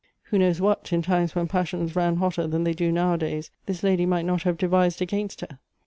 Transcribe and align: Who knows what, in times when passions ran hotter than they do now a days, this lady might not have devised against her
Who 0.31 0.39
knows 0.39 0.59
what, 0.59 0.91
in 0.91 1.03
times 1.03 1.35
when 1.35 1.47
passions 1.47 1.95
ran 1.95 2.15
hotter 2.15 2.47
than 2.47 2.63
they 2.63 2.73
do 2.73 2.91
now 2.91 3.13
a 3.13 3.17
days, 3.19 3.51
this 3.67 3.83
lady 3.83 4.07
might 4.07 4.25
not 4.25 4.41
have 4.41 4.57
devised 4.57 4.99
against 4.99 5.41
her 5.41 5.59